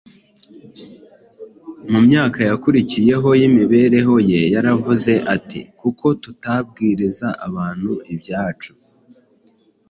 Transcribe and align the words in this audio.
Mu 1.91 1.99
myaka 2.07 2.39
yakurikiyeho 2.49 3.29
y’imibereho 3.39 4.15
ye 4.29 4.41
yaravuze 4.53 5.13
ati: 5.35 5.59
“Kuko 5.79 6.05
tutabwiriza 6.23 7.27
abantu 7.47 7.91
ibyacu, 8.13 8.71